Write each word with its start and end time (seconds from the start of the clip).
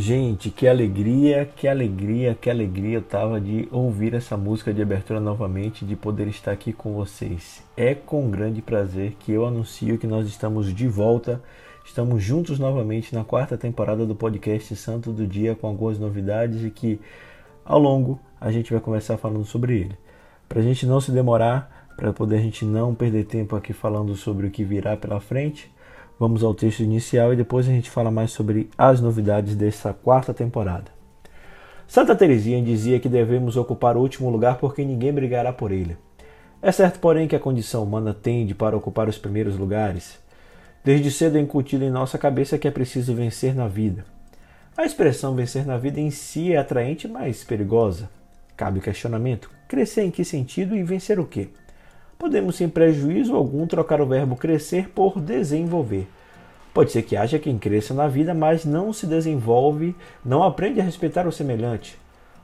Gente, 0.00 0.48
que 0.50 0.68
alegria, 0.68 1.44
que 1.44 1.66
alegria, 1.66 2.32
que 2.32 2.48
alegria 2.48 3.02
tava 3.02 3.40
de 3.40 3.68
ouvir 3.72 4.14
essa 4.14 4.36
música 4.36 4.72
de 4.72 4.80
abertura 4.80 5.18
novamente, 5.18 5.84
de 5.84 5.96
poder 5.96 6.28
estar 6.28 6.52
aqui 6.52 6.72
com 6.72 6.92
vocês. 6.92 7.64
É 7.76 7.96
com 7.96 8.30
grande 8.30 8.62
prazer 8.62 9.16
que 9.18 9.32
eu 9.32 9.44
anuncio 9.44 9.98
que 9.98 10.06
nós 10.06 10.28
estamos 10.28 10.72
de 10.72 10.86
volta, 10.86 11.42
estamos 11.84 12.22
juntos 12.22 12.60
novamente 12.60 13.12
na 13.12 13.24
quarta 13.24 13.58
temporada 13.58 14.06
do 14.06 14.14
podcast 14.14 14.76
Santo 14.76 15.10
do 15.10 15.26
Dia 15.26 15.56
com 15.56 15.66
algumas 15.66 15.98
novidades 15.98 16.62
e 16.62 16.70
que 16.70 17.00
ao 17.64 17.80
longo 17.80 18.20
a 18.40 18.52
gente 18.52 18.70
vai 18.70 18.80
começar 18.80 19.16
falando 19.16 19.44
sobre 19.44 19.80
ele. 19.80 19.98
Para 20.48 20.60
a 20.60 20.62
gente 20.62 20.86
não 20.86 21.00
se 21.00 21.10
demorar, 21.10 21.88
para 21.96 22.12
poder 22.12 22.36
a 22.36 22.40
gente 22.40 22.64
não 22.64 22.94
perder 22.94 23.24
tempo 23.24 23.56
aqui 23.56 23.72
falando 23.72 24.14
sobre 24.14 24.46
o 24.46 24.50
que 24.52 24.62
virá 24.62 24.96
pela 24.96 25.18
frente, 25.18 25.68
Vamos 26.18 26.42
ao 26.42 26.52
texto 26.52 26.80
inicial 26.80 27.32
e 27.32 27.36
depois 27.36 27.68
a 27.68 27.70
gente 27.70 27.88
fala 27.88 28.10
mais 28.10 28.32
sobre 28.32 28.68
as 28.76 29.00
novidades 29.00 29.54
dessa 29.54 29.92
quarta 29.92 30.34
temporada. 30.34 30.90
Santa 31.86 32.14
Teresinha 32.16 32.60
dizia 32.60 32.98
que 32.98 33.08
devemos 33.08 33.56
ocupar 33.56 33.96
o 33.96 34.00
último 34.00 34.28
lugar 34.28 34.58
porque 34.58 34.84
ninguém 34.84 35.12
brigará 35.12 35.52
por 35.52 35.70
ele. 35.70 35.96
É 36.60 36.72
certo, 36.72 36.98
porém, 36.98 37.28
que 37.28 37.36
a 37.36 37.40
condição 37.40 37.84
humana 37.84 38.12
tende 38.12 38.52
para 38.52 38.76
ocupar 38.76 39.08
os 39.08 39.16
primeiros 39.16 39.56
lugares. 39.56 40.18
Desde 40.84 41.08
cedo 41.10 41.38
é 41.38 41.40
incutido 41.40 41.84
em 41.84 41.90
nossa 41.90 42.18
cabeça 42.18 42.58
que 42.58 42.66
é 42.66 42.70
preciso 42.70 43.14
vencer 43.14 43.54
na 43.54 43.68
vida. 43.68 44.04
A 44.76 44.84
expressão 44.84 45.36
vencer 45.36 45.64
na 45.64 45.78
vida 45.78 46.00
em 46.00 46.10
si 46.10 46.52
é 46.52 46.56
atraente, 46.56 47.06
mas 47.06 47.44
perigosa. 47.44 48.10
Cabe 48.56 48.80
o 48.80 48.82
questionamento: 48.82 49.48
crescer 49.68 50.02
em 50.02 50.10
que 50.10 50.24
sentido 50.24 50.74
e 50.74 50.82
vencer 50.82 51.20
o 51.20 51.26
quê? 51.26 51.48
Podemos, 52.18 52.56
sem 52.56 52.68
prejuízo 52.68 53.34
algum, 53.34 53.66
trocar 53.66 54.00
o 54.00 54.06
verbo 54.06 54.36
crescer 54.36 54.88
por 54.88 55.20
desenvolver. 55.20 56.08
Pode 56.74 56.92
ser 56.92 57.02
que 57.02 57.16
haja 57.16 57.38
quem 57.38 57.58
cresça 57.58 57.94
na 57.94 58.08
vida, 58.08 58.34
mas 58.34 58.64
não 58.64 58.92
se 58.92 59.06
desenvolve, 59.06 59.94
não 60.24 60.42
aprende 60.42 60.80
a 60.80 60.84
respeitar 60.84 61.26
o 61.26 61.32
semelhante. 61.32 61.98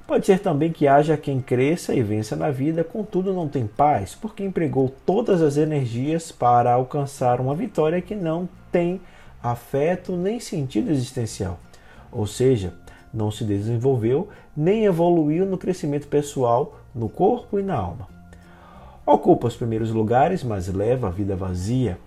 Pode 0.06 0.27
ser 0.27 0.39
também 0.41 0.70
que 0.70 0.86
haja 0.86 1.16
quem 1.16 1.41
cresça 1.41 1.94
e 1.94 2.03
vença 2.03 2.36
na 2.36 2.50
vida, 2.50 2.84
contudo 2.84 3.33
não 3.33 3.48
tem 3.48 3.66
paz, 3.66 4.14
porque 4.14 4.44
empregou 4.44 4.94
todas 5.06 5.41
as 5.41 5.56
energias 5.56 6.31
para 6.31 6.72
alcançar 6.72 7.41
uma 7.41 7.55
vitória 7.55 8.03
que 8.03 8.14
não 8.14 8.48
tem 8.70 9.00
afeto 9.42 10.16
nem 10.16 10.38
sentido 10.41 10.91
existencial. 10.91 11.59
Ou 12.12 12.27
seja, 12.27 12.75
não 13.12 13.31
se 13.31 13.44
desenvolveu 13.44 14.28
nem 14.56 14.84
evoluiu 14.84 15.47
no 15.47 15.59
crescimento 15.59 16.06
pessoal, 16.06 16.78
no 16.94 17.09
corpo 17.09 17.59
e 17.59 17.62
na 17.62 17.75
alma. 17.75 18.13
Ocupa 19.06 19.48
os 19.48 19.56
primeiros 19.56 19.91
lugares, 19.91 20.42
mas 20.42 20.66
leva 20.69 21.08
a 21.08 21.10
vida 21.10 21.36
vazia. 21.36 21.98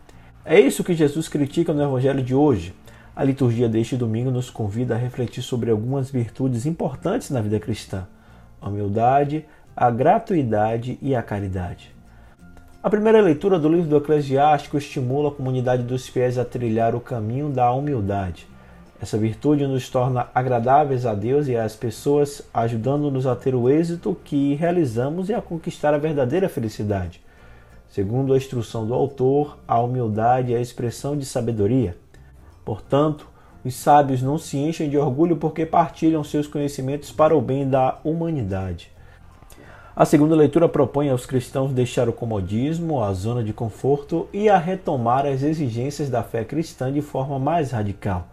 É 0.43 0.59
isso 0.59 0.83
que 0.83 0.95
Jesus 0.95 1.27
critica 1.27 1.71
no 1.71 1.83
Evangelho 1.83 2.23
de 2.23 2.33
hoje. 2.33 2.73
A 3.15 3.23
liturgia 3.23 3.69
deste 3.69 3.95
domingo 3.95 4.31
nos 4.31 4.49
convida 4.49 4.95
a 4.95 4.97
refletir 4.97 5.43
sobre 5.43 5.69
algumas 5.69 6.09
virtudes 6.09 6.65
importantes 6.65 7.29
na 7.29 7.39
vida 7.39 7.59
cristã: 7.59 8.07
a 8.59 8.67
humildade, 8.67 9.45
a 9.75 9.91
gratuidade 9.91 10.97
e 10.99 11.15
a 11.15 11.21
caridade. 11.21 11.95
A 12.81 12.89
primeira 12.89 13.21
leitura 13.21 13.59
do 13.59 13.69
livro 13.69 13.89
do 13.89 13.97
Eclesiástico 13.97 14.75
estimula 14.75 15.29
a 15.29 15.33
comunidade 15.33 15.83
dos 15.83 16.07
fiéis 16.07 16.39
a 16.39 16.45
trilhar 16.45 16.95
o 16.95 16.99
caminho 16.99 17.49
da 17.49 17.71
humildade. 17.71 18.47
Essa 18.99 19.15
virtude 19.15 19.67
nos 19.67 19.89
torna 19.89 20.27
agradáveis 20.33 21.05
a 21.05 21.13
Deus 21.13 21.47
e 21.47 21.55
às 21.55 21.75
pessoas, 21.75 22.41
ajudando-nos 22.51 23.27
a 23.27 23.35
ter 23.35 23.53
o 23.53 23.69
êxito 23.69 24.17
que 24.23 24.55
realizamos 24.55 25.29
e 25.29 25.35
a 25.35 25.41
conquistar 25.41 25.93
a 25.93 25.99
verdadeira 25.99 26.49
felicidade. 26.49 27.21
Segundo 27.87 28.33
a 28.33 28.37
instrução 28.37 28.87
do 28.87 28.95
autor, 28.95 29.59
a 29.67 29.79
humildade 29.79 30.51
é 30.51 30.57
a 30.57 30.61
expressão 30.61 31.15
de 31.15 31.25
sabedoria. 31.25 31.95
Portanto, 32.65 33.27
os 33.63 33.75
sábios 33.75 34.23
não 34.23 34.39
se 34.39 34.57
enchem 34.57 34.89
de 34.89 34.97
orgulho 34.97 35.37
porque 35.37 35.63
partilham 35.63 36.23
seus 36.23 36.47
conhecimentos 36.47 37.11
para 37.11 37.37
o 37.37 37.41
bem 37.41 37.69
da 37.69 37.99
humanidade. 38.03 38.91
A 39.95 40.05
segunda 40.05 40.35
leitura 40.35 40.67
propõe 40.67 41.09
aos 41.09 41.25
cristãos 41.25 41.71
deixar 41.71 42.09
o 42.09 42.13
comodismo, 42.13 43.03
a 43.03 43.13
zona 43.13 43.43
de 43.43 43.53
conforto 43.53 44.27
e 44.33 44.49
a 44.49 44.57
retomar 44.57 45.25
as 45.25 45.43
exigências 45.43 46.09
da 46.09 46.23
fé 46.23 46.43
cristã 46.43 46.91
de 46.91 47.01
forma 47.01 47.37
mais 47.37 47.71
radical 47.71 48.27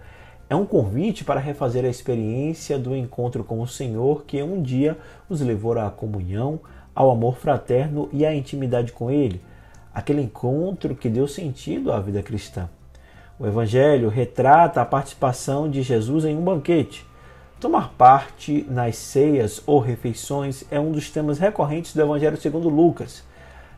é 0.48 0.54
um 0.54 0.66
convite 0.66 1.24
para 1.24 1.40
refazer 1.40 1.84
a 1.84 1.88
experiência 1.88 2.78
do 2.78 2.94
encontro 2.94 3.42
com 3.42 3.60
o 3.60 3.66
Senhor 3.66 4.24
que 4.24 4.42
um 4.42 4.60
dia 4.60 4.96
os 5.28 5.40
levou 5.40 5.78
à 5.78 5.90
comunhão, 5.90 6.60
ao 6.94 7.10
amor 7.10 7.36
fraterno 7.36 8.08
e 8.12 8.26
à 8.26 8.34
intimidade 8.34 8.92
com 8.92 9.10
Ele, 9.10 9.40
aquele 9.92 10.22
encontro 10.22 10.94
que 10.94 11.08
deu 11.08 11.26
sentido 11.26 11.90
à 11.90 11.98
vida 11.98 12.22
cristã. 12.22 12.68
O 13.38 13.46
Evangelho 13.46 14.08
retrata 14.08 14.80
a 14.80 14.84
participação 14.84 15.68
de 15.68 15.82
Jesus 15.82 16.24
em 16.24 16.36
um 16.36 16.42
banquete. 16.42 17.04
Tomar 17.58 17.94
parte 17.94 18.64
nas 18.68 18.96
ceias 18.96 19.62
ou 19.66 19.80
refeições 19.80 20.64
é 20.70 20.78
um 20.78 20.92
dos 20.92 21.10
temas 21.10 21.38
recorrentes 21.38 21.94
do 21.94 22.02
Evangelho 22.02 22.36
segundo 22.36 22.68
Lucas. 22.68 23.24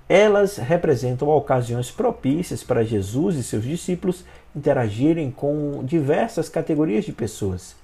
Elas 0.08 0.56
representam 0.56 1.28
ocasiões 1.28 1.90
propícias 1.90 2.62
para 2.62 2.84
Jesus 2.84 3.36
e 3.36 3.42
seus 3.42 3.64
discípulos 3.64 4.24
interagirem 4.54 5.32
com 5.32 5.82
diversas 5.84 6.48
categorias 6.48 7.04
de 7.04 7.12
pessoas. 7.12 7.74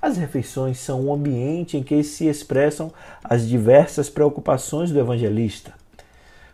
As 0.00 0.16
refeições 0.16 0.78
são 0.78 1.06
um 1.06 1.12
ambiente 1.12 1.76
em 1.76 1.82
que 1.82 2.04
se 2.04 2.26
expressam 2.26 2.92
as 3.24 3.48
diversas 3.48 4.08
preocupações 4.08 4.92
do 4.92 5.00
evangelista. 5.00 5.72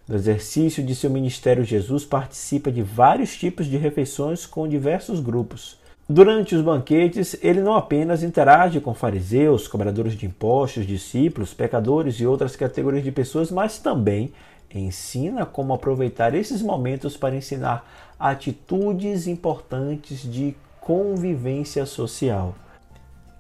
No 0.09 0.17
exercício 0.17 0.83
de 0.83 0.95
seu 0.95 1.11
ministério, 1.11 1.65
Jesus 1.65 2.05
participa 2.05 2.73
de 2.73 2.83
vários 2.83 3.37
tipos 3.37 3.67
de 3.67 3.77
refeições 3.77 4.47
com 4.47 4.67
diversos 4.67 5.21
grupos. 5.21 5.79
Durante 6.09 6.57
os 6.57 6.63
banquetes, 6.63 7.37
ele 7.41 7.61
não 7.61 7.75
apenas 7.75 8.23
interage 8.23 8.81
com 8.81 8.93
fariseus, 8.95 9.69
cobradores 9.69 10.15
de 10.15 10.27
impostos, 10.27 10.87
discípulos, 10.87 11.55
pecadores 11.55 12.17
e 12.17 12.27
outras 12.27 12.57
categorias 12.57 13.05
de 13.05 13.13
pessoas, 13.13 13.51
mas 13.51 13.79
também 13.79 14.33
ensina 14.79 15.45
como 15.45 15.73
aproveitar 15.73 16.35
esses 16.35 16.63
momentos 16.63 17.17
para 17.17 17.35
ensinar 17.35 17.85
atitudes 18.19 19.27
importantes 19.27 20.23
de 20.23 20.55
convivência 20.81 21.85
social. 21.87 22.55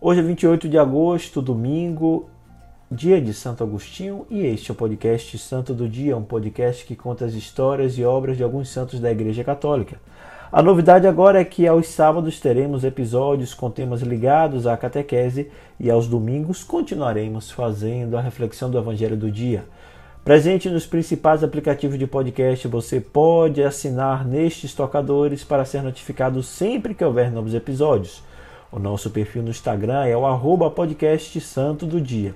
Hoje 0.00 0.20
é 0.20 0.22
28 0.22 0.68
de 0.68 0.78
agosto, 0.78 1.42
domingo, 1.42 2.28
dia 2.90 3.20
de 3.20 3.32
Santo 3.32 3.62
Agostinho, 3.62 4.26
e 4.28 4.40
este 4.40 4.70
é 4.70 4.72
o 4.72 4.76
podcast 4.76 5.38
Santo 5.38 5.74
do 5.74 5.88
Dia, 5.88 6.16
um 6.16 6.24
podcast 6.24 6.84
que 6.84 6.96
conta 6.96 7.24
as 7.24 7.34
histórias 7.34 7.96
e 7.98 8.04
obras 8.04 8.36
de 8.36 8.42
alguns 8.42 8.68
santos 8.68 8.98
da 8.98 9.12
Igreja 9.12 9.44
Católica. 9.44 10.00
A 10.52 10.60
novidade 10.60 11.06
agora 11.06 11.40
é 11.40 11.44
que 11.44 11.68
aos 11.68 11.86
sábados 11.86 12.40
teremos 12.40 12.82
episódios 12.82 13.54
com 13.54 13.70
temas 13.70 14.00
ligados 14.00 14.66
à 14.66 14.76
catequese 14.76 15.48
e 15.78 15.88
aos 15.88 16.08
domingos 16.08 16.64
continuaremos 16.64 17.52
fazendo 17.52 18.16
a 18.16 18.20
reflexão 18.20 18.68
do 18.68 18.76
Evangelho 18.76 19.16
do 19.16 19.30
dia. 19.30 19.64
Presente 20.30 20.70
nos 20.70 20.86
principais 20.86 21.42
aplicativos 21.42 21.98
de 21.98 22.06
podcast, 22.06 22.68
você 22.68 23.00
pode 23.00 23.64
assinar 23.64 24.24
nestes 24.24 24.72
tocadores 24.72 25.42
para 25.42 25.64
ser 25.64 25.82
notificado 25.82 26.40
sempre 26.40 26.94
que 26.94 27.04
houver 27.04 27.32
novos 27.32 27.52
episódios. 27.52 28.22
O 28.70 28.78
nosso 28.78 29.10
perfil 29.10 29.42
no 29.42 29.50
Instagram 29.50 30.04
é 30.04 30.16
o 30.16 30.24
arroba 30.24 30.70
podcast 30.70 31.40
santo 31.40 31.84
do 31.84 32.00
dia. 32.00 32.32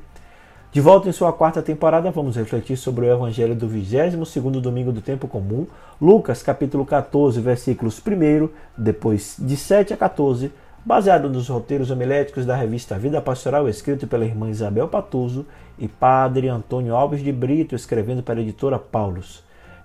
De 0.73 0.81
volta 0.81 1.09
em 1.09 1.13
sua 1.13 1.33
quarta 1.33 1.63
temporada, 1.63 2.11
vamos 2.11 2.35
refletir 2.35 2.77
sobre 2.77 3.07
o 3.07 3.13
Evangelho 3.13 3.55
do 3.55 3.69
22º 3.69 4.61
domingo 4.61 4.91
do 4.91 5.01
tempo 5.01 5.29
comum, 5.29 5.65
Lucas 6.03 6.43
capítulo 6.43 6.85
14, 6.85 7.41
versículos 7.41 8.03
1, 8.05 8.49
depois 8.77 9.37
de 9.39 9.57
7 9.57 9.95
a 9.95 9.97
14, 9.97 10.51
baseado 10.85 11.31
nos 11.31 11.49
roteiros 11.49 11.91
homiléticos 11.91 12.45
da 12.45 12.55
revista 12.55 12.99
Vida 12.99 13.21
Pastoral, 13.21 13.69
escrito 13.69 14.07
pela 14.07 14.25
irmã 14.25 14.51
Isabel 14.51 14.87
Patuso 14.87 15.47
e 15.79 15.89
padre 15.89 16.49
Antônio 16.49 16.95
Alves 16.95 17.23
de 17.23 17.33
Brito, 17.33 17.75
escrevendo 17.75 18.23
para 18.23 18.39
a 18.39 18.43
editora 18.43 18.79
Paulus. 18.79 19.43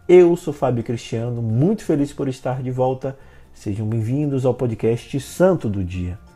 Eu 0.07 0.35
sou 0.35 0.53
Fábio 0.53 0.83
Cristiano, 0.83 1.41
muito 1.41 1.85
feliz 1.85 2.12
por 2.12 2.27
estar 2.27 2.62
de 2.62 2.71
volta. 2.71 3.18
Sejam 3.53 3.88
bem-vindos 3.88 4.45
ao 4.45 4.53
podcast 4.53 5.18
Santo 5.21 5.69
do 5.69 5.83
Dia. 5.83 6.28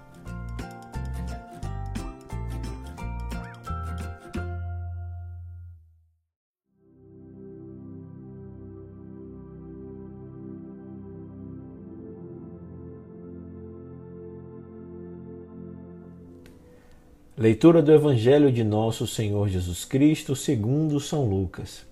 Leitura 17.35 17.81
do 17.81 17.91
Evangelho 17.91 18.51
de 18.51 18.63
Nosso 18.63 19.07
Senhor 19.07 19.49
Jesus 19.49 19.83
Cristo, 19.85 20.35
segundo 20.35 20.99
São 20.99 21.25
Lucas. 21.25 21.83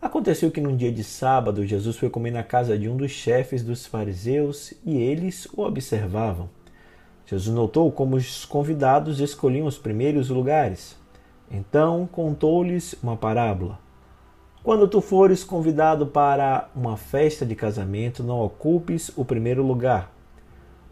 Aconteceu 0.00 0.50
que 0.50 0.62
num 0.62 0.74
dia 0.74 0.90
de 0.90 1.04
sábado, 1.04 1.66
Jesus 1.66 1.98
foi 1.98 2.08
comer 2.08 2.30
na 2.30 2.42
casa 2.42 2.78
de 2.78 2.88
um 2.88 2.96
dos 2.96 3.10
chefes 3.10 3.62
dos 3.62 3.84
fariseus 3.84 4.72
e 4.82 4.96
eles 4.96 5.46
o 5.54 5.60
observavam. 5.60 6.48
Jesus 7.26 7.54
notou 7.54 7.92
como 7.92 8.16
os 8.16 8.46
convidados 8.46 9.20
escolhiam 9.20 9.66
os 9.66 9.76
primeiros 9.76 10.30
lugares. 10.30 10.96
Então 11.50 12.08
contou-lhes 12.10 12.94
uma 13.02 13.14
parábola. 13.14 13.78
Quando 14.62 14.88
tu 14.88 15.02
fores 15.02 15.44
convidado 15.44 16.06
para 16.06 16.70
uma 16.74 16.96
festa 16.96 17.44
de 17.44 17.54
casamento, 17.54 18.24
não 18.24 18.40
ocupes 18.40 19.10
o 19.16 19.22
primeiro 19.22 19.62
lugar 19.62 20.10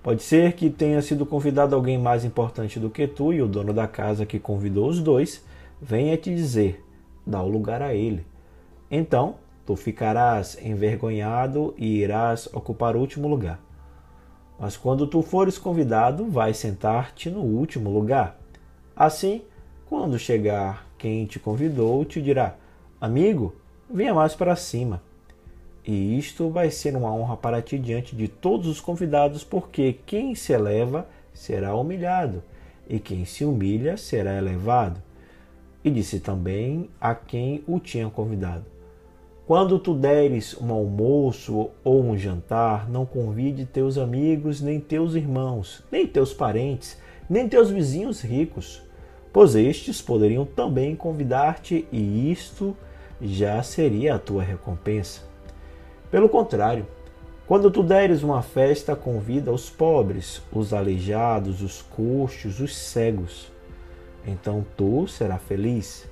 Pode 0.03 0.23
ser 0.23 0.55
que 0.55 0.71
tenha 0.71 1.03
sido 1.03 1.27
convidado 1.27 1.75
alguém 1.75 1.99
mais 1.99 2.25
importante 2.25 2.81
do 2.81 2.89
que 2.89 3.07
tu 3.07 3.35
e 3.35 3.43
o 3.43 3.47
dono 3.47 3.73
da 3.73 3.87
casa 3.87 4.25
que 4.25 4.39
convidou 4.39 4.89
os 4.89 4.99
dois 4.99 5.45
venha 5.81 6.17
te 6.17 6.35
dizer: 6.35 6.83
dá 7.27 7.43
o 7.43 7.49
lugar 7.49 7.83
a 7.83 7.95
ele. 7.95 8.25
Então 8.91 9.35
tu 9.67 9.77
ficarás 9.77 10.59
envergonhado 10.63 11.75
e 11.77 11.99
irás 11.99 12.49
ocupar 12.53 12.97
o 12.97 13.01
último 13.01 13.29
lugar. 13.29 13.61
Mas 14.59 14.77
quando 14.77 15.07
tu 15.07 15.21
fores 15.21 15.59
convidado, 15.59 16.27
vai 16.27 16.55
sentar-te 16.55 17.31
no 17.31 17.41
último 17.41 17.91
lugar. 17.91 18.39
Assim, 18.97 19.43
quando 19.87 20.19
chegar 20.19 20.87
quem 20.97 21.27
te 21.27 21.39
convidou, 21.39 22.05
te 22.07 22.23
dirá: 22.23 22.57
Amigo, 22.99 23.55
venha 23.89 24.15
mais 24.15 24.35
para 24.35 24.57
cima. 24.57 25.03
E 25.87 26.19
isto 26.19 26.51
vai 26.51 26.71
ser 26.71 26.95
uma 26.95 27.13
honra 27.13 27.37
para 27.37 27.63
ti 27.63 27.79
diante 27.79 28.15
de 28.15 28.29
todos 28.29 28.67
os 28.67 28.81
convidados, 28.81 29.43
porque 29.43 29.97
quem 30.05 30.35
se 30.35 30.53
eleva 30.53 31.07
será 31.33 31.75
humilhado, 31.75 32.43
e 32.89 32.99
quem 32.99 33.25
se 33.25 33.45
humilha 33.45 33.97
será 33.97 34.37
elevado. 34.37 35.01
E 35.83 35.91
disse 35.91 36.21
também 36.21 36.91
a 37.01 37.15
quem 37.15 37.65
o 37.67 37.81
tinha 37.81 38.11
convidado: 38.11 38.67
Quando 39.47 39.79
tu 39.79 39.95
deres 39.95 40.55
um 40.61 40.71
almoço 40.71 41.71
ou 41.83 42.05
um 42.05 42.17
jantar, 42.17 42.89
não 42.91 43.07
convide 43.07 43.65
teus 43.65 43.97
amigos, 43.97 44.61
nem 44.61 44.79
teus 44.79 45.15
irmãos, 45.15 45.83
nem 45.91 46.07
teus 46.07 46.35
parentes, 46.35 46.99
nem 47.29 47.49
teus 47.49 47.71
vizinhos 47.71 48.21
ricos, 48.21 48.83
pois 49.33 49.55
estes 49.55 50.03
poderiam 50.03 50.45
também 50.45 50.95
convidar-te, 50.95 51.87
e 51.91 52.31
isto 52.31 52.77
já 53.23 53.63
seria 53.63 54.17
a 54.17 54.19
tua 54.19 54.43
recompensa. 54.43 55.30
Pelo 56.11 56.29
contrário, 56.29 56.87
quando 57.47 57.71
tu 57.71 57.83
deres 57.83 58.23
uma 58.23 58.43
festa, 58.43 58.95
convida 58.95 59.53
os 59.53 59.69
pobres, 59.69 60.41
os 60.53 60.73
aleijados, 60.73 61.63
os 61.63 61.83
coxos, 61.83 62.61
os 62.61 62.77
cegos. 62.77 63.51
Então 64.27 64.65
tu 64.77 65.07
serás 65.09 65.43
feliz, 65.43 66.09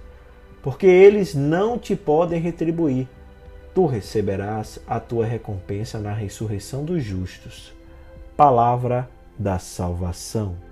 porque 0.62 0.86
eles 0.86 1.34
não 1.34 1.78
te 1.78 1.94
podem 1.94 2.40
retribuir. 2.40 3.06
Tu 3.74 3.86
receberás 3.86 4.80
a 4.86 4.98
tua 4.98 5.24
recompensa 5.24 6.00
na 6.00 6.12
ressurreição 6.12 6.84
dos 6.84 7.04
justos. 7.04 7.72
Palavra 8.36 9.08
da 9.38 9.58
salvação. 9.58 10.67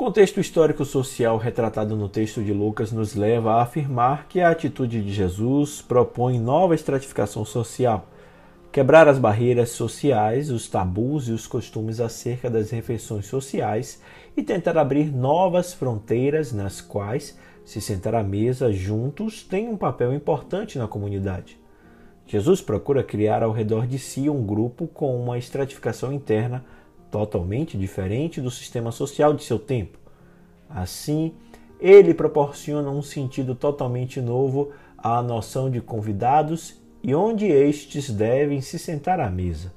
Contexto 0.00 0.40
histórico-social 0.40 1.36
retratado 1.36 1.94
no 1.94 2.08
texto 2.08 2.42
de 2.42 2.54
Lucas 2.54 2.90
nos 2.90 3.14
leva 3.14 3.52
a 3.52 3.62
afirmar 3.62 4.28
que 4.28 4.40
a 4.40 4.48
atitude 4.48 5.02
de 5.02 5.12
Jesus 5.12 5.82
propõe 5.82 6.40
nova 6.40 6.74
estratificação 6.74 7.44
social, 7.44 8.08
quebrar 8.72 9.06
as 9.08 9.18
barreiras 9.18 9.68
sociais, 9.72 10.50
os 10.50 10.66
tabus 10.70 11.28
e 11.28 11.32
os 11.32 11.46
costumes 11.46 12.00
acerca 12.00 12.48
das 12.48 12.70
refeições 12.70 13.26
sociais 13.26 14.00
e 14.34 14.42
tentar 14.42 14.78
abrir 14.78 15.14
novas 15.14 15.74
fronteiras 15.74 16.50
nas 16.50 16.80
quais 16.80 17.38
se 17.62 17.78
sentar 17.78 18.14
à 18.14 18.22
mesa 18.22 18.72
juntos 18.72 19.42
tem 19.42 19.68
um 19.68 19.76
papel 19.76 20.14
importante 20.14 20.78
na 20.78 20.88
comunidade. 20.88 21.60
Jesus 22.26 22.62
procura 22.62 23.04
criar 23.04 23.42
ao 23.42 23.52
redor 23.52 23.86
de 23.86 23.98
si 23.98 24.30
um 24.30 24.46
grupo 24.46 24.86
com 24.86 25.14
uma 25.22 25.36
estratificação 25.36 26.10
interna 26.10 26.64
totalmente 27.10 27.76
diferente 27.76 28.40
do 28.40 28.50
sistema 28.50 28.92
social 28.92 29.32
de 29.34 29.42
seu 29.42 29.58
tempo. 29.58 29.98
Assim, 30.68 31.32
ele 31.80 32.14
proporciona 32.14 32.90
um 32.90 33.02
sentido 33.02 33.54
totalmente 33.54 34.20
novo 34.20 34.70
à 34.96 35.22
noção 35.22 35.70
de 35.70 35.80
convidados 35.80 36.80
e 37.02 37.14
onde 37.14 37.46
estes 37.46 38.10
devem 38.10 38.60
se 38.60 38.78
sentar 38.78 39.18
à 39.18 39.30
mesa. 39.30 39.72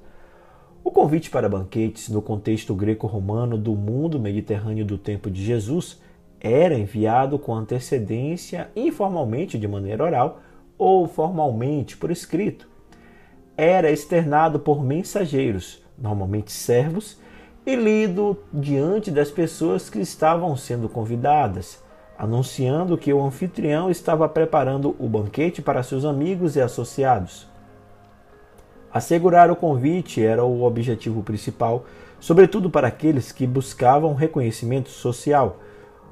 O 0.83 0.91
convite 0.91 1.29
para 1.29 1.47
banquetes 1.47 2.09
no 2.09 2.21
contexto 2.21 2.75
greco-romano 2.75 3.57
do 3.57 3.73
mundo 3.73 4.19
mediterrâneo 4.19 4.85
do 4.85 4.97
tempo 4.97 5.31
de 5.31 5.43
Jesus 5.43 6.01
era 6.41 6.77
enviado 6.77 7.39
com 7.39 7.55
antecedência, 7.55 8.69
informalmente 8.75 9.57
de 9.57 9.65
maneira 9.65 10.03
oral 10.03 10.41
ou 10.77 11.07
formalmente 11.07 11.95
por 11.95 12.11
escrito. 12.11 12.67
Era 13.55 13.89
externado 13.89 14.59
por 14.59 14.83
mensageiros, 14.83 15.82
normalmente 15.97 16.51
servos, 16.51 17.17
e 17.65 17.75
lido 17.75 18.37
diante 18.51 19.09
das 19.09 19.31
pessoas 19.31 19.89
que 19.89 19.99
estavam 19.99 20.55
sendo 20.55 20.89
convidadas, 20.89 21.81
anunciando 22.17 22.97
que 22.97 23.13
o 23.13 23.23
anfitrião 23.23 23.89
estava 23.89 24.27
preparando 24.27 24.95
o 24.99 25.07
banquete 25.07 25.61
para 25.61 25.81
seus 25.81 26.05
amigos 26.05 26.55
e 26.55 26.61
associados. 26.61 27.47
Assegurar 28.93 29.49
o 29.49 29.55
convite 29.55 30.23
era 30.23 30.43
o 30.43 30.63
objetivo 30.63 31.23
principal, 31.23 31.85
sobretudo 32.19 32.69
para 32.69 32.87
aqueles 32.87 33.31
que 33.31 33.47
buscavam 33.47 34.13
reconhecimento 34.13 34.89
social. 34.89 35.57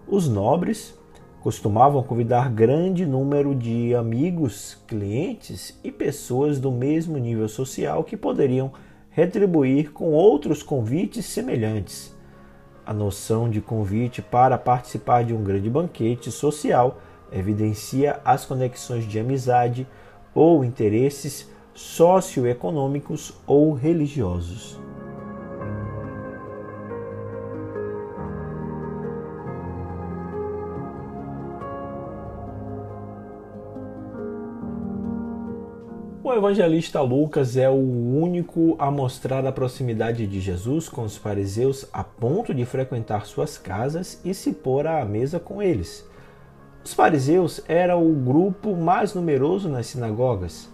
Os 0.08 0.28
nobres 0.28 0.98
costumavam 1.42 2.02
convidar 2.02 2.50
grande 2.50 3.06
número 3.06 3.54
de 3.54 3.94
amigos, 3.94 4.78
clientes 4.88 5.78
e 5.84 5.92
pessoas 5.92 6.60
do 6.60 6.72
mesmo 6.72 7.18
nível 7.18 7.48
social 7.48 8.04
que 8.04 8.18
poderiam 8.18 8.72
retribuir 9.12 9.92
com 9.92 10.12
outros 10.12 10.64
convites 10.64 11.26
semelhantes. 11.26 12.16
A 12.86 12.94
noção 12.94 13.50
de 13.50 13.62
convite 13.62 14.22
para 14.22 14.58
participar 14.58 15.24
de 15.24 15.34
um 15.34 15.44
grande 15.44 15.70
banquete 15.70 16.32
social 16.32 17.00
evidencia 17.32 18.20
as 18.26 18.46
conexões 18.46 19.06
de 19.06 19.20
amizade 19.20 19.88
ou 20.34 20.64
interesses 20.64 21.50
socioeconômicos 21.74 23.34
ou 23.46 23.74
religiosos. 23.74 24.80
O 36.32 36.34
evangelista 36.34 37.02
Lucas 37.02 37.58
é 37.58 37.70
o 37.70 37.74
único 37.74 38.78
a 38.80 38.90
mostrar 38.90 39.46
a 39.46 39.52
proximidade 39.52 40.26
de 40.26 40.40
Jesus 40.40 40.88
com 40.88 41.04
os 41.04 41.18
fariseus 41.18 41.86
a 41.92 42.06
ponto 42.06 42.54
de 42.54 42.64
frequentar 42.64 43.26
suas 43.26 43.58
casas 43.58 44.22
e 44.24 44.34
se 44.34 44.54
pôr 44.54 44.88
à 44.88 45.04
mesa 45.04 45.42
com 45.42 45.62
eles. 45.62 46.10
Os 46.86 46.94
fariseus 46.94 47.62
eram 47.68 48.10
o 48.10 48.14
grupo 48.14 48.78
mais 48.78 49.14
numeroso 49.14 49.68
nas 49.68 49.88
sinagogas. 49.88 50.70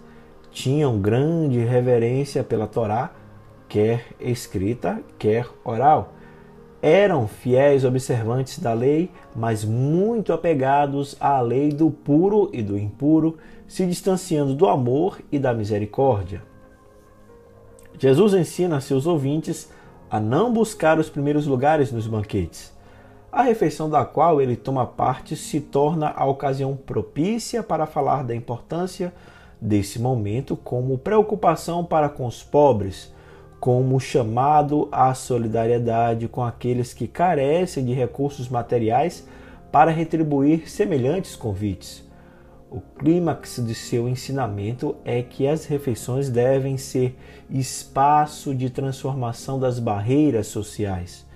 Tinham 0.52 1.00
grande 1.00 1.58
reverência 1.58 2.44
pela 2.44 2.68
Torá, 2.68 3.10
quer 3.68 4.06
escrita, 4.20 5.02
quer 5.18 5.48
oral. 5.64 6.14
Eram 6.80 7.26
fiéis 7.26 7.84
observantes 7.84 8.60
da 8.60 8.72
lei, 8.72 9.10
mas 9.34 9.64
muito 9.64 10.32
apegados 10.32 11.16
à 11.18 11.40
lei 11.40 11.70
do 11.70 11.90
puro 11.90 12.50
e 12.52 12.62
do 12.62 12.78
impuro 12.78 13.36
se 13.66 13.84
distanciando 13.84 14.54
do 14.54 14.68
amor 14.68 15.20
e 15.30 15.38
da 15.38 15.52
misericórdia. 15.52 16.42
Jesus 17.98 18.32
ensina 18.32 18.76
a 18.76 18.80
seus 18.80 19.06
ouvintes 19.06 19.70
a 20.08 20.20
não 20.20 20.52
buscar 20.52 20.98
os 21.00 21.10
primeiros 21.10 21.46
lugares 21.46 21.90
nos 21.90 22.06
banquetes. 22.06 22.72
A 23.30 23.42
refeição 23.42 23.90
da 23.90 24.04
qual 24.04 24.40
ele 24.40 24.56
toma 24.56 24.86
parte 24.86 25.36
se 25.36 25.60
torna 25.60 26.12
a 26.16 26.24
ocasião 26.24 26.76
propícia 26.76 27.62
para 27.62 27.86
falar 27.86 28.22
da 28.22 28.34
importância 28.34 29.12
desse 29.60 30.00
momento 30.00 30.56
como 30.56 30.96
preocupação 30.96 31.84
para 31.84 32.08
com 32.08 32.24
os 32.24 32.42
pobres, 32.42 33.12
como 33.60 33.98
chamado 33.98 34.88
à 34.92 35.12
solidariedade 35.14 36.28
com 36.28 36.42
aqueles 36.42 36.94
que 36.94 37.08
carecem 37.08 37.84
de 37.84 37.92
recursos 37.92 38.48
materiais 38.48 39.26
para 39.72 39.90
retribuir 39.90 40.70
semelhantes 40.70 41.34
convites. 41.34 42.06
O 42.70 42.80
clímax 42.80 43.62
de 43.64 43.74
seu 43.74 44.06
ensinamento 44.08 44.94
é 45.04 45.22
que 45.22 45.46
as 45.46 45.64
refeições 45.64 46.28
devem 46.28 46.76
ser 46.76 47.16
espaço 47.50 48.54
de 48.54 48.68
transformação 48.68 49.58
das 49.58 49.78
barreiras 49.78 50.48
sociais. 50.48 51.26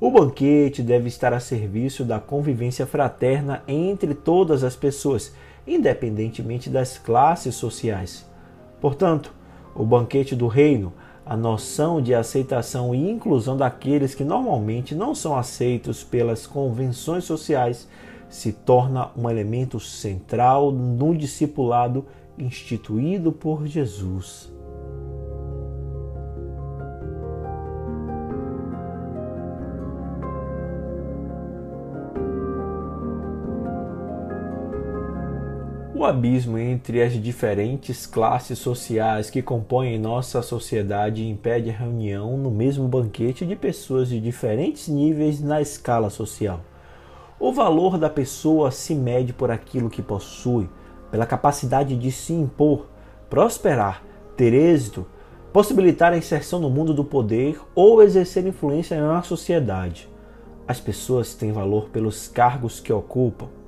O 0.00 0.10
banquete 0.10 0.82
deve 0.82 1.08
estar 1.08 1.32
a 1.32 1.38
serviço 1.38 2.04
da 2.04 2.18
convivência 2.18 2.86
fraterna 2.86 3.62
entre 3.68 4.14
todas 4.14 4.64
as 4.64 4.74
pessoas, 4.74 5.32
independentemente 5.66 6.68
das 6.68 6.98
classes 6.98 7.54
sociais. 7.54 8.26
Portanto, 8.80 9.32
o 9.74 9.84
banquete 9.84 10.34
do 10.34 10.48
reino, 10.48 10.92
a 11.24 11.36
noção 11.36 12.02
de 12.02 12.14
aceitação 12.14 12.94
e 12.94 13.10
inclusão 13.10 13.56
daqueles 13.56 14.14
que 14.14 14.24
normalmente 14.24 14.94
não 14.94 15.14
são 15.14 15.36
aceitos 15.36 16.04
pelas 16.04 16.46
convenções 16.46 17.24
sociais, 17.24 17.88
se 18.28 18.52
torna 18.52 19.10
um 19.16 19.28
elemento 19.30 19.78
central 19.78 20.72
no 20.72 21.14
discipulado 21.16 22.04
instituído 22.36 23.30
por 23.30 23.66
Jesus. 23.66 24.51
O 36.02 36.04
abismo 36.04 36.58
entre 36.58 37.00
as 37.00 37.12
diferentes 37.12 38.06
classes 38.06 38.58
sociais 38.58 39.30
que 39.30 39.40
compõem 39.40 40.00
nossa 40.00 40.42
sociedade 40.42 41.24
impede 41.24 41.70
a 41.70 41.72
reunião 41.72 42.36
no 42.36 42.50
mesmo 42.50 42.88
banquete 42.88 43.46
de 43.46 43.54
pessoas 43.54 44.08
de 44.08 44.18
diferentes 44.18 44.88
níveis 44.88 45.40
na 45.40 45.60
escala 45.60 46.10
social. 46.10 46.58
O 47.38 47.52
valor 47.52 47.98
da 47.98 48.10
pessoa 48.10 48.72
se 48.72 48.96
mede 48.96 49.32
por 49.32 49.52
aquilo 49.52 49.88
que 49.88 50.02
possui, 50.02 50.68
pela 51.08 51.24
capacidade 51.24 51.96
de 51.96 52.10
se 52.10 52.32
impor, 52.32 52.88
prosperar, 53.30 54.02
ter 54.36 54.52
êxito, 54.52 55.06
possibilitar 55.52 56.12
a 56.12 56.18
inserção 56.18 56.58
no 56.58 56.68
mundo 56.68 56.92
do 56.92 57.04
poder 57.04 57.60
ou 57.76 58.02
exercer 58.02 58.44
influência 58.44 59.00
na 59.00 59.22
sociedade. 59.22 60.08
As 60.66 60.80
pessoas 60.80 61.32
têm 61.32 61.52
valor 61.52 61.90
pelos 61.90 62.26
cargos 62.26 62.80
que 62.80 62.92
ocupam 62.92 63.61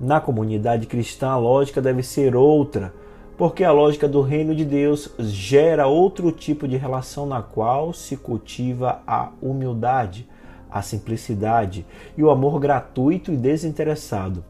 na 0.00 0.20
comunidade 0.20 0.86
cristã, 0.86 1.30
a 1.30 1.38
lógica 1.38 1.80
deve 1.80 2.02
ser 2.02 2.36
outra, 2.36 2.92
porque 3.36 3.64
a 3.64 3.72
lógica 3.72 4.08
do 4.08 4.20
reino 4.20 4.54
de 4.54 4.64
Deus 4.64 5.12
gera 5.18 5.86
outro 5.86 6.30
tipo 6.32 6.66
de 6.66 6.76
relação 6.76 7.26
na 7.26 7.42
qual 7.42 7.92
se 7.92 8.16
cultiva 8.16 9.02
a 9.06 9.30
humildade, 9.42 10.28
a 10.70 10.82
simplicidade 10.82 11.86
e 12.16 12.22
o 12.22 12.30
amor 12.30 12.58
gratuito 12.58 13.32
e 13.32 13.36
desinteressado. 13.36 14.44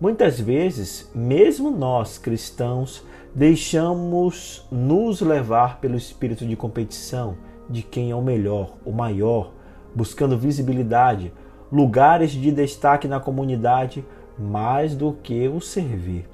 Muitas 0.00 0.38
vezes, 0.38 1.10
mesmo 1.14 1.70
nós 1.70 2.18
cristãos, 2.18 3.04
deixamos 3.34 4.66
nos 4.70 5.20
levar 5.20 5.80
pelo 5.80 5.96
espírito 5.96 6.46
de 6.46 6.56
competição 6.56 7.36
de 7.68 7.82
quem 7.82 8.10
é 8.10 8.14
o 8.14 8.22
melhor, 8.22 8.74
o 8.84 8.92
maior, 8.92 9.52
buscando 9.94 10.36
visibilidade, 10.36 11.32
lugares 11.70 12.32
de 12.32 12.50
destaque 12.50 13.08
na 13.08 13.18
comunidade 13.18 14.04
mais 14.38 14.94
do 14.94 15.12
que 15.12 15.48
o 15.48 15.60
servir. 15.60 16.28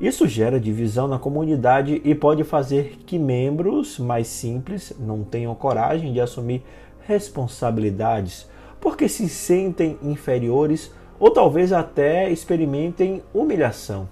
Isso 0.00 0.26
gera 0.26 0.58
divisão 0.58 1.06
na 1.06 1.18
comunidade 1.18 2.00
e 2.04 2.14
pode 2.14 2.42
fazer 2.42 2.98
que 3.06 3.18
membros 3.18 3.98
mais 3.98 4.26
simples 4.26 4.92
não 4.98 5.22
tenham 5.22 5.54
coragem 5.54 6.12
de 6.12 6.20
assumir 6.20 6.64
responsabilidades 7.06 8.48
porque 8.80 9.08
se 9.08 9.28
sentem 9.28 9.96
inferiores 10.02 10.92
ou 11.20 11.30
talvez 11.30 11.72
até 11.72 12.28
experimentem 12.28 13.22
humilhação. 13.32 14.08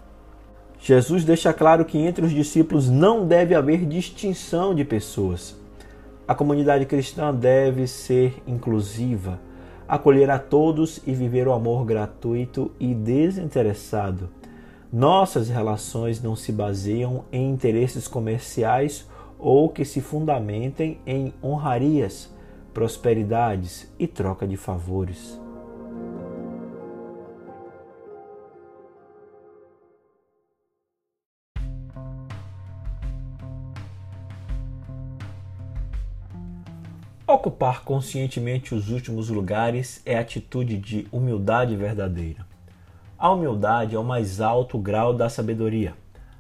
Jesus 0.79 1.25
deixa 1.25 1.53
claro 1.53 1.85
que 1.85 1.99
entre 1.99 2.25
os 2.25 2.31
discípulos 2.31 2.89
não 2.89 3.27
deve 3.27 3.55
haver 3.55 3.85
distinção 3.85 4.75
de 4.75 4.85
pessoas. 4.85 5.59
A 6.27 6.35
comunidade 6.37 6.87
cristã 6.87 7.35
deve 7.35 7.89
ser 7.89 8.41
inclusiva 8.47 9.41
acolher 9.91 10.31
a 10.31 10.39
todos 10.39 11.01
e 11.05 11.13
viver 11.13 11.49
o 11.49 11.53
amor 11.53 11.85
gratuito 11.85 12.71
e 12.79 12.95
desinteressado. 12.95 14.31
Nossas 14.93 15.49
relações 15.49 16.23
não 16.23 16.37
se 16.37 16.53
baseiam 16.53 17.25
em 17.33 17.51
interesses 17.51 18.07
comerciais 18.07 19.05
ou 19.37 19.69
que 19.69 19.85
se 19.85 20.01
fundamentem 20.01 21.01
em 21.05 21.35
honrarias, 21.43 22.33
prosperidades 22.73 23.93
e 23.99 24.07
troca 24.07 24.47
de 24.47 24.57
favores. 24.57 25.40
Ocupar 37.33 37.85
conscientemente 37.85 38.75
os 38.75 38.91
últimos 38.91 39.29
lugares 39.29 40.03
é 40.05 40.19
atitude 40.19 40.77
de 40.77 41.07
humildade 41.13 41.77
verdadeira. 41.77 42.45
A 43.17 43.31
humildade 43.31 43.95
é 43.95 43.99
o 44.01 44.03
mais 44.03 44.41
alto 44.41 44.77
grau 44.77 45.15
da 45.15 45.29
sabedoria. 45.29 45.95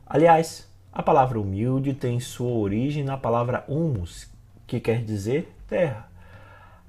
Aliás, 0.05 0.69
a 0.93 1.01
palavra 1.01 1.39
humilde 1.39 1.95
tem 1.95 2.19
sua 2.19 2.51
origem 2.51 3.05
na 3.05 3.17
palavra 3.17 3.65
humus, 3.69 4.29
que 4.67 4.81
quer 4.81 5.05
dizer 5.05 5.55
terra, 5.69 6.09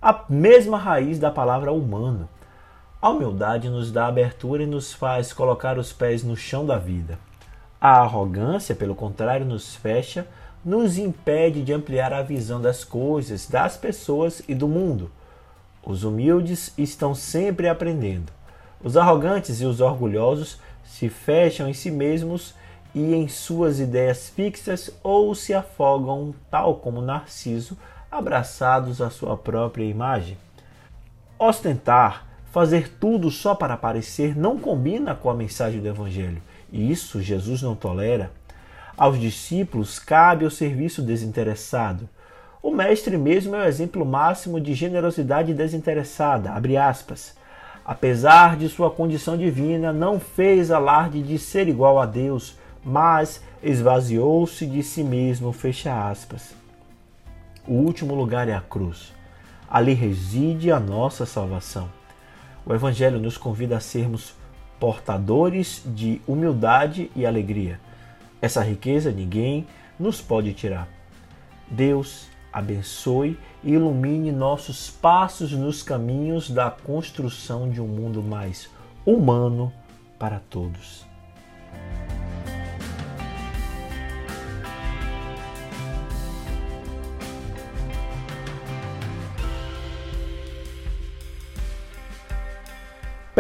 a 0.02 0.26
mesma 0.28 0.80
raiz 0.80 1.20
da 1.20 1.30
palavra 1.30 1.72
humano. 1.72 2.28
A 3.00 3.08
humildade 3.12 3.70
nos 3.70 3.92
dá 3.92 4.08
abertura 4.08 4.64
e 4.64 4.68
nos 4.68 4.92
faz 4.92 5.32
colocar 5.32 5.78
os 5.78 5.94
pés 5.94 6.24
no 6.24 6.36
chão 6.36 6.66
da 6.66 6.80
vida. 6.80 7.20
A 7.80 8.02
arrogância, 8.02 8.74
pelo 8.74 8.96
contrário, 8.96 9.46
nos 9.46 9.76
fecha 9.76 10.26
nos 10.64 10.98
impede 10.98 11.64
de 11.64 11.74
ampliar 11.74 12.14
a 12.14 12.22
visão 12.22 12.62
das 12.62 12.84
coisas, 12.84 13.48
das 13.48 13.78
pessoas 13.78 14.42
e 14.48 14.54
do 14.54 14.68
mundo. 14.68 15.12
Os 15.84 16.04
humildes 16.04 16.74
estão 16.78 17.16
sempre 17.16 17.68
aprendendo. 17.68 18.32
Os 18.84 18.96
arrogantes 18.96 19.62
e 19.62 19.66
os 19.66 19.82
orgulhosos 19.82 20.60
se 20.84 21.10
fecham 21.10 21.68
em 21.68 21.74
si 21.74 21.90
mesmos 21.90 22.54
e 22.94 23.14
em 23.14 23.28
suas 23.28 23.80
ideias 23.80 24.30
fixas 24.30 24.92
ou 25.04 25.34
se 25.34 25.54
afogam, 25.54 26.34
tal 26.50 26.76
como 26.76 27.02
Narciso, 27.02 27.78
abraçados 28.12 29.02
à 29.02 29.10
sua 29.10 29.38
própria 29.38 29.86
imagem. 29.86 30.38
Ostentar, 31.40 32.28
fazer 32.52 32.90
tudo 33.00 33.32
só 33.32 33.56
para 33.56 33.74
aparecer, 33.74 34.38
não 34.38 34.60
combina 34.60 35.16
com 35.16 35.30
a 35.30 35.34
mensagem 35.34 35.80
do 35.80 35.88
Evangelho. 35.88 36.42
E 36.72 36.92
isso 36.92 37.22
Jesus 37.22 37.62
não 37.62 37.76
tolera. 37.76 38.32
Aos 39.02 39.20
discípulos 39.20 39.98
cabe 39.98 40.46
o 40.46 40.52
serviço 40.52 41.02
desinteressado. 41.02 42.08
O 42.62 42.70
mestre 42.70 43.18
mesmo 43.18 43.56
é 43.56 43.62
o 43.62 43.68
exemplo 43.68 44.06
máximo 44.06 44.62
de 44.62 44.76
generosidade 44.76 45.56
desinteressada. 45.56 46.54
Apesar 47.84 48.56
de 48.56 48.70
sua 48.70 48.92
condição 48.92 49.36
divina, 49.36 49.92
não 49.92 50.20
fez 50.20 50.70
alarde 50.70 51.24
de 51.24 51.40
ser 51.40 51.68
igual 51.68 52.00
a 52.00 52.06
Deus, 52.06 52.56
mas 52.86 53.44
esvaziou-se 53.64 54.68
de 54.68 54.84
si 54.84 55.04
mesmo. 55.04 55.52
O 57.68 57.74
último 57.74 58.14
lugar 58.14 58.48
é 58.48 58.54
a 58.54 58.62
cruz. 58.62 59.14
Ali 59.68 59.96
reside 59.96 60.72
a 60.72 60.80
nossa 60.80 61.26
salvação. 61.26 61.90
O 62.64 62.72
Evangelho 62.72 63.20
nos 63.20 63.36
convida 63.36 63.78
a 63.78 63.80
sermos 63.80 64.36
portadores 64.80 65.82
de 65.88 66.22
humildade 66.28 67.10
e 67.16 67.26
alegria 67.26 67.80
essa 68.42 68.64
riqueza 68.64 69.12
ninguém 69.12 69.68
nos 70.00 70.22
pode 70.22 70.54
tirar. 70.54 70.88
Deus 71.70 72.28
abençoe 72.52 73.38
e 73.64 73.74
ilumine 73.74 74.32
nossos 74.32 74.90
passos 74.90 75.52
nos 75.52 75.84
caminhos 75.84 76.50
da 76.50 76.70
construção 76.70 77.70
de 77.70 77.80
um 77.80 77.88
mundo 77.88 78.22
mais 78.22 78.70
humano 79.06 79.72
para 80.20 80.40
todos. 80.50 81.06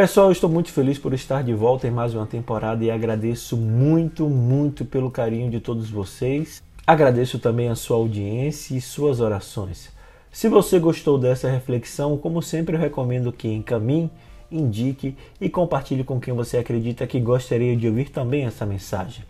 Pessoal, 0.01 0.31
estou 0.31 0.49
muito 0.49 0.71
feliz 0.71 0.97
por 0.97 1.13
estar 1.13 1.43
de 1.43 1.53
volta 1.53 1.87
em 1.87 1.91
mais 1.91 2.15
uma 2.15 2.25
temporada 2.25 2.83
e 2.83 2.89
agradeço 2.89 3.55
muito, 3.55 4.27
muito 4.27 4.83
pelo 4.83 5.11
carinho 5.11 5.47
de 5.51 5.59
todos 5.59 5.91
vocês. 5.91 6.59
Agradeço 6.87 7.37
também 7.37 7.69
a 7.69 7.75
sua 7.75 7.97
audiência 7.97 8.75
e 8.75 8.81
suas 8.81 9.19
orações. 9.19 9.91
Se 10.31 10.49
você 10.49 10.79
gostou 10.79 11.19
dessa 11.19 11.51
reflexão, 11.51 12.17
como 12.17 12.41
sempre, 12.41 12.75
eu 12.75 12.79
recomendo 12.79 13.31
que 13.31 13.47
encaminhe, 13.47 14.09
indique 14.51 15.15
e 15.39 15.47
compartilhe 15.47 16.03
com 16.03 16.19
quem 16.19 16.33
você 16.33 16.57
acredita 16.57 17.05
que 17.05 17.19
gostaria 17.19 17.77
de 17.77 17.87
ouvir 17.87 18.09
também 18.09 18.45
essa 18.45 18.65
mensagem. 18.65 19.23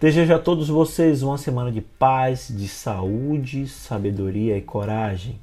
Desejo 0.00 0.32
a 0.32 0.38
todos 0.38 0.68
vocês 0.68 1.24
uma 1.24 1.36
semana 1.36 1.72
de 1.72 1.80
paz, 1.80 2.46
de 2.56 2.68
saúde, 2.68 3.66
sabedoria 3.66 4.56
e 4.56 4.62
coragem. 4.62 5.36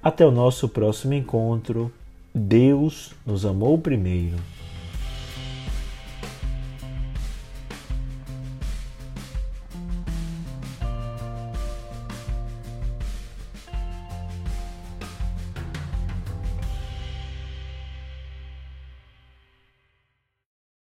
Até 0.00 0.24
o 0.24 0.30
nosso 0.30 0.68
próximo 0.68 1.12
encontro. 1.12 1.92
Deus 2.34 3.12
nos 3.26 3.44
amou 3.44 3.76
primeiro. 3.78 4.36